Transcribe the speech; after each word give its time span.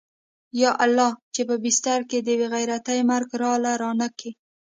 يا 0.61 0.71
الله 0.85 1.09
چې 1.33 1.41
په 1.49 1.55
بستر 1.63 1.99
کې 2.09 2.19
د 2.21 2.29
بې 2.39 2.47
غيرتۍ 2.53 2.99
مرگ 3.09 3.29
راله 3.41 3.71
رانه 3.81 4.07
کې. 4.19 4.29